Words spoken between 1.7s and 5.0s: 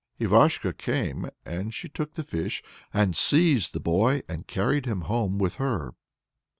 she took the fish, and seized the boy and carried